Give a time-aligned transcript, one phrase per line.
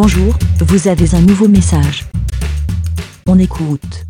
[0.00, 2.04] Bonjour, vous avez un nouveau message.
[3.26, 4.04] On écoute.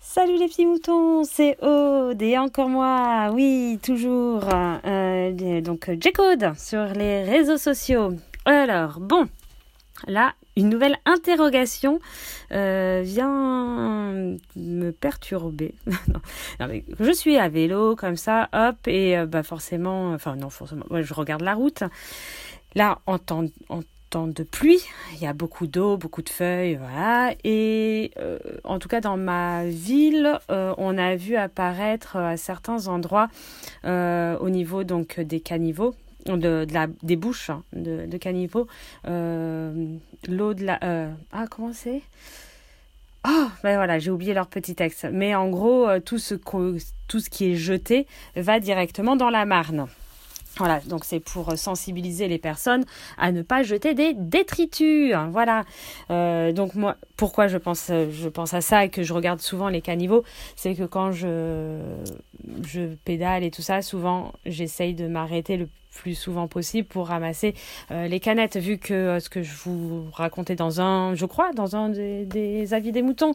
[0.00, 4.44] Salut les petits moutons, c'est Aude et encore moi, oui, toujours.
[4.54, 8.12] Euh, donc J-Code sur les réseaux sociaux.
[8.44, 9.26] Alors, bon,
[10.06, 11.98] là, une nouvelle interrogation
[12.52, 14.12] euh, vient
[14.54, 15.74] me perturber.
[17.00, 21.14] je suis à vélo comme ça, hop, et euh, bah forcément, enfin non, forcément, je
[21.14, 21.82] regarde la route.
[22.76, 23.46] Là, en temps,
[24.10, 24.82] temps de pluie,
[25.14, 27.32] il y a beaucoup d'eau, beaucoup de feuilles, voilà.
[27.44, 33.28] Et euh, en tout cas, dans ma ville, on a vu apparaître à certains endroits,
[33.84, 35.94] au niveau donc des caniveaux,
[36.26, 38.66] de, la, des bouches hein, de, caniveaux,
[39.06, 39.96] euh,
[40.28, 40.78] l'eau de la...
[40.84, 42.02] Euh, ah, comment c'est?
[43.28, 45.06] Oh, ben voilà, j'ai oublié leur petit texte.
[45.12, 49.88] Mais en gros, euh, tout ce qui est jeté va directement dans la Marne.
[50.60, 52.84] Voilà, donc c'est pour sensibiliser les personnes
[53.16, 55.14] à ne pas jeter des détritus.
[55.30, 55.64] Voilà.
[56.10, 59.68] Euh, donc moi, pourquoi je pense, je pense à ça et que je regarde souvent
[59.68, 60.24] les caniveaux,
[60.56, 61.78] c'est que quand je,
[62.66, 67.52] je pédale et tout ça, souvent j'essaye de m'arrêter le plus souvent possible pour ramasser
[67.90, 71.52] euh, les canettes, vu que euh, ce que je vous racontais dans un, je crois,
[71.52, 73.34] dans un des, avis des moutons,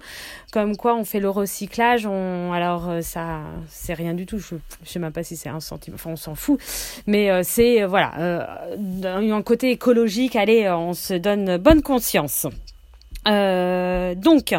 [0.52, 4.56] comme quoi on fait le recyclage, on, alors euh, ça, c'est rien du tout, je,
[4.83, 6.59] je sais même pas si c'est un centime, enfin on s'en fout,
[7.06, 8.66] mais c'est, voilà,
[9.03, 12.47] un côté écologique, allez, on se donne bonne conscience.
[13.25, 14.53] Donc,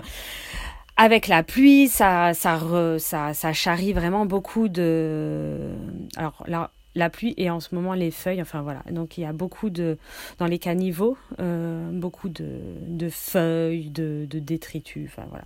[0.96, 2.60] avec la pluie, ça, ça,
[2.98, 5.74] ça, ça charrie vraiment beaucoup de.
[6.16, 8.42] Alors là, la pluie et en ce moment les feuilles.
[8.42, 9.98] Enfin voilà, donc il y a beaucoup de
[10.38, 12.58] dans les caniveaux, euh, beaucoup de,
[12.88, 15.08] de, feuilles, de, de, détritus.
[15.12, 15.44] Enfin voilà.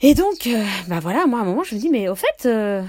[0.00, 2.46] Et donc, euh, bah voilà, moi à un moment je me dis mais au fait,
[2.46, 2.82] euh,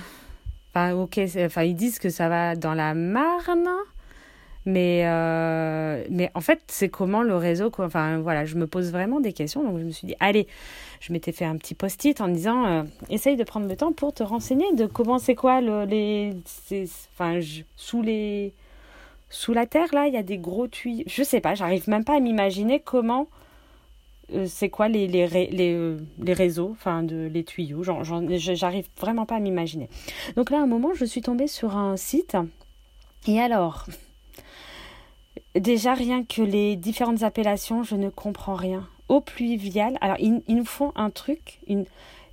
[0.76, 3.68] ok, enfin ils disent que ça va dans la Marne.
[4.66, 7.72] Mais, euh, mais en fait, c'est comment le réseau.
[7.72, 7.86] Quoi.
[7.86, 9.64] Enfin, voilà, je me pose vraiment des questions.
[9.64, 10.48] Donc, je me suis dit, allez,
[11.00, 14.14] je m'étais fait un petit post-it en disant, euh, essaye de prendre le temps pour
[14.14, 16.34] te renseigner de comment c'est quoi le, les.
[17.14, 17.40] Enfin,
[17.76, 18.54] sous les.
[19.30, 21.06] Sous la terre, là, il y a des gros tuyaux.
[21.08, 23.28] Je sais pas, j'arrive même pas à m'imaginer comment.
[24.34, 27.84] Euh, c'est quoi les, les, les, les réseaux, enfin, les tuyaux.
[27.84, 29.90] J'arrive vraiment pas à m'imaginer.
[30.36, 32.38] Donc là, à un moment, je suis tombée sur un site.
[33.28, 33.88] Et alors,
[35.56, 38.88] Déjà, rien que les différentes appellations, je ne comprends rien.
[39.10, 41.86] Eau pluviale, alors ils, nous font un truc, une,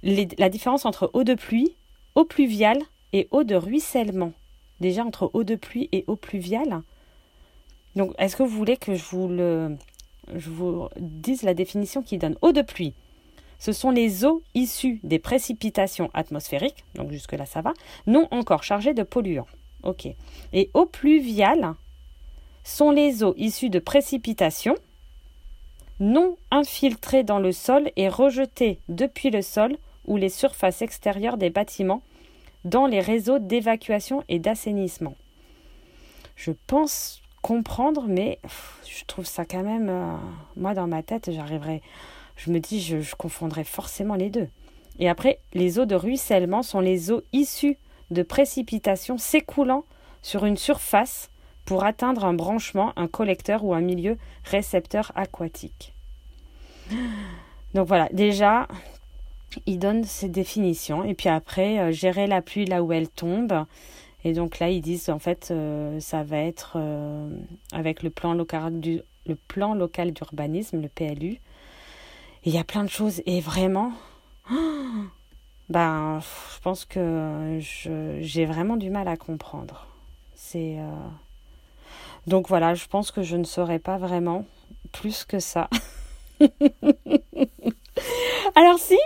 [0.03, 1.75] la différence entre eau de pluie,
[2.15, 2.79] eau pluviale
[3.13, 4.33] et eau de ruissellement.
[4.81, 6.83] Déjà, entre eau de pluie et eau pluviale.
[7.97, 12.63] Donc, est-ce que vous voulez que je vous, dise la définition qui donne Eau de
[12.63, 12.95] pluie?
[13.59, 17.75] Ce sont les eaux issues des précipitations atmosphériques, donc jusque-là ça va,
[18.07, 19.49] non encore chargées de polluants.
[19.83, 20.07] Ok.
[20.53, 21.75] Et eau pluviale,
[22.69, 24.77] sont les eaux issues de précipitations
[26.01, 31.49] non infiltrées dans le sol et rejetées depuis le sol ou les surfaces extérieures des
[31.49, 32.03] bâtiments
[32.67, 35.17] dans les réseaux d'évacuation et d'assainissement.
[36.37, 38.39] Je pense comprendre, mais
[38.87, 40.15] je trouve ça quand même, euh,
[40.57, 41.81] moi dans ma tête, j'arriverai,
[42.37, 44.49] je me dis, je, je confondrais forcément les deux.
[44.99, 47.79] Et après, les eaux de ruissellement sont les eaux issues
[48.11, 49.85] de précipitations s'écoulant
[50.23, 51.31] sur une surface
[51.69, 55.93] pour atteindre un branchement, un collecteur ou un milieu récepteur aquatique.
[57.75, 58.67] Donc voilà, déjà,
[59.67, 61.05] il donne ces définitions.
[61.05, 63.67] Et puis après, euh, gérer la pluie là où elle tombe.
[64.25, 67.29] Et donc là, ils disent en fait, euh, ça va être euh,
[67.73, 71.37] avec le plan local du le plan local d'urbanisme, le PLU.
[72.47, 73.21] Il y a plein de choses.
[73.27, 73.93] Et vraiment,
[75.69, 77.59] ben, je pense que
[78.23, 79.87] j'ai vraiment du mal à comprendre.
[80.35, 80.79] C'est
[82.29, 84.45] donc voilà, je pense que je ne saurais pas vraiment
[84.93, 85.69] plus que ça.
[88.55, 88.99] Alors si,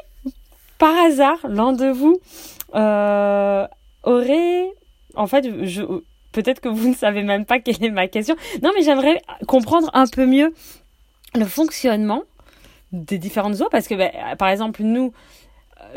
[0.78, 2.18] par hasard, l'un de vous
[2.74, 3.66] euh,
[4.02, 4.70] aurait...
[5.14, 5.82] En fait, je...
[6.32, 8.36] peut-être que vous ne savez même pas quelle est ma question.
[8.62, 10.52] Non, mais j'aimerais comprendre un peu mieux
[11.34, 12.22] le fonctionnement
[12.92, 15.12] des différentes eaux parce que, ben, par exemple, nous,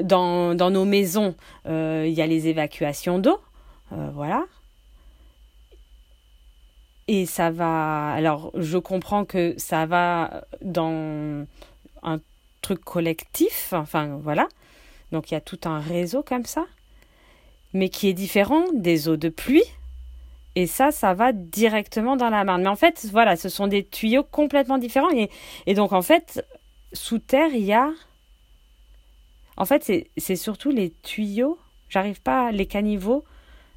[0.01, 1.35] dans, dans nos maisons,
[1.67, 3.39] euh, il y a les évacuations d'eau.
[3.91, 4.43] Euh, voilà.
[7.07, 8.13] Et ça va.
[8.13, 11.45] Alors, je comprends que ça va dans
[12.01, 12.19] un
[12.61, 13.73] truc collectif.
[13.73, 14.47] Enfin, voilà.
[15.11, 16.65] Donc, il y a tout un réseau comme ça.
[17.73, 19.63] Mais qui est différent des eaux de pluie.
[20.55, 22.63] Et ça, ça va directement dans la Marne.
[22.63, 25.11] Mais en fait, voilà, ce sont des tuyaux complètement différents.
[25.67, 26.43] Et, donc, en fait,
[26.93, 27.91] sous terre, il y a.
[29.57, 31.59] En fait, c'est surtout les tuyaux.
[31.89, 33.25] J'arrive pas, les caniveaux.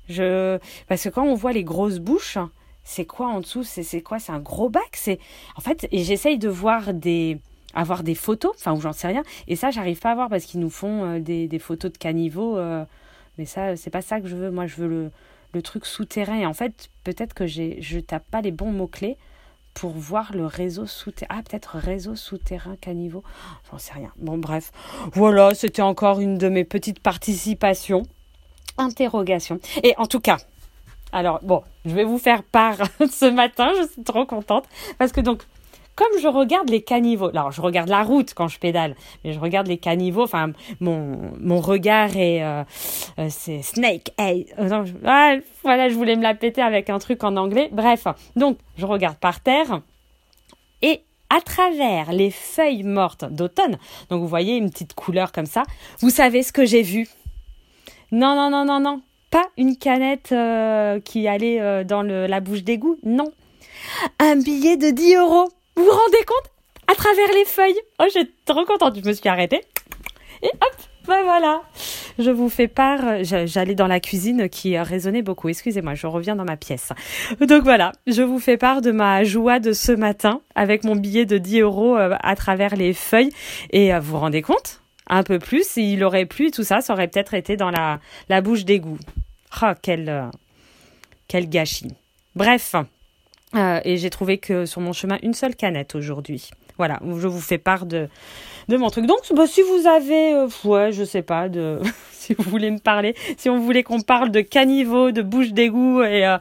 [0.06, 2.38] Parce que quand on voit les grosses bouches,
[2.88, 5.18] c'est quoi en dessous C'est quoi C'est un gros bac C'est
[5.56, 7.38] en fait, j'essaye de voir des
[7.74, 9.22] avoir des photos, enfin ou j'en sais rien.
[9.46, 11.98] Et ça, j'arrive pas à voir parce qu'ils nous font euh, des, des, photos de
[11.98, 12.56] caniveaux.
[12.56, 12.86] Euh,
[13.36, 14.50] mais ça, c'est pas ça que je veux.
[14.50, 15.10] Moi, je veux le,
[15.52, 16.38] le truc souterrain.
[16.38, 19.18] Et en fait, peut-être que je tape pas les bons mots clés
[19.74, 21.36] pour voir le réseau souterrain.
[21.38, 23.22] Ah, peut-être réseau souterrain caniveau.
[23.70, 24.12] J'en sais rien.
[24.16, 24.72] Bon, bref.
[25.12, 28.04] Voilà, c'était encore une de mes petites participations.
[28.78, 29.60] Interrogation.
[29.82, 30.38] Et en tout cas,
[31.12, 32.76] alors bon, je vais vous faire part
[33.10, 34.64] ce matin, je suis trop contente
[34.98, 35.42] parce que donc
[35.98, 38.94] comme je regarde les caniveaux, alors je regarde la route quand je pédale,
[39.24, 42.62] mais je regarde les caniveaux, enfin mon, mon regard est euh,
[43.18, 44.46] euh, c'est snake hey.
[44.60, 45.34] Euh, ah,
[45.64, 47.68] voilà, je voulais me la péter avec un truc en anglais.
[47.72, 48.06] Bref,
[48.36, 49.80] donc je regarde par terre
[50.82, 53.76] et à travers les feuilles mortes d'automne,
[54.08, 55.64] donc vous voyez une petite couleur comme ça,
[55.98, 57.08] vous savez ce que j'ai vu?
[58.12, 62.62] Non, non, non, non, non, pas une canette euh, qui allait euh, dans la bouche
[62.62, 63.32] d'égout, non.
[64.18, 65.48] Un billet de 10 euros.
[65.76, 66.50] Vous vous rendez compte?
[66.90, 67.78] À travers les feuilles.
[68.00, 68.98] Oh, j'étais trop contente.
[69.02, 69.60] Je me suis arrêtée.
[70.42, 70.76] Et hop,
[71.06, 71.62] ben voilà.
[72.18, 73.22] Je vous fais part.
[73.22, 75.48] J'allais dans la cuisine qui résonnait beaucoup.
[75.48, 76.92] Excusez-moi, je reviens dans ma pièce.
[77.40, 81.26] Donc voilà, je vous fais part de ma joie de ce matin avec mon billet
[81.26, 83.30] de 10 euros euh, à travers les feuilles.
[83.70, 84.80] Et vous vous rendez compte?
[85.08, 88.40] Un peu plus, s'il aurait plu, tout ça, ça aurait peut-être été dans la, la
[88.40, 88.98] bouche d'égout.
[89.60, 90.26] Ah, quel, euh,
[91.26, 91.94] quel gâchis.
[92.34, 92.74] Bref,
[93.54, 96.50] euh, et j'ai trouvé que sur mon chemin, une seule canette aujourd'hui.
[96.76, 98.08] Voilà, je vous fais part de,
[98.68, 99.06] de mon truc.
[99.06, 101.80] Donc, bah, si vous avez, euh, ouais, je sais pas, de,
[102.28, 106.02] si vous voulez me parler, si on voulait qu'on parle de caniveau, de bouche d'égout
[106.02, 106.38] et, euh,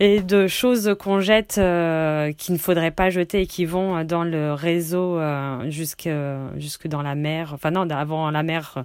[0.00, 4.24] et de choses qu'on jette euh, qu'il ne faudrait pas jeter et qui vont dans
[4.24, 5.18] le réseau
[5.68, 6.08] jusque,
[6.56, 8.84] jusque dans la mer, enfin non, avant la mer,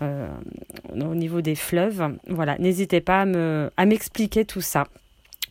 [0.00, 2.16] au niveau des fleuves.
[2.28, 4.86] Voilà, n'hésitez pas à me, à m'expliquer tout ça.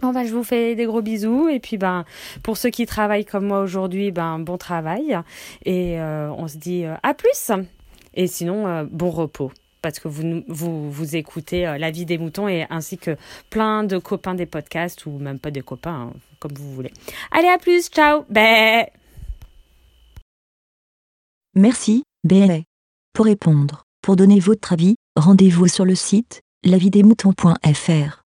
[0.02, 2.06] Bon ben, je vous fais des gros bisous et puis ben
[2.44, 5.18] pour ceux qui travaillent comme moi aujourd'hui ben bon travail
[5.66, 7.52] et euh, on se dit euh, à plus
[8.14, 12.48] et sinon euh, bon repos parce que vous vous vous écoutez la vie des moutons
[12.48, 13.16] et ainsi que
[13.50, 16.92] plein de copains des podcasts ou même pas des copains hein, comme vous voulez.
[17.32, 18.24] Allez à plus ciao.
[18.30, 18.86] Bé.
[21.56, 22.66] Merci bé.
[23.14, 28.17] Pour répondre, pour donner votre avis, rendez-vous sur le site lavidesmoutons.fr.